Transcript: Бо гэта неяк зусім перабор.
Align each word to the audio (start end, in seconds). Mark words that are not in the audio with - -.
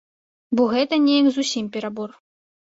Бо 0.59 0.63
гэта 0.71 0.99
неяк 1.09 1.27
зусім 1.37 1.71
перабор. 1.79 2.21